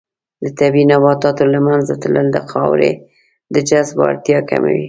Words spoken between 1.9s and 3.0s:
تلل د خاورې